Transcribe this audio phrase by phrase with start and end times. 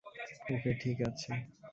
[0.53, 1.31] ওকে ঠিক আছে।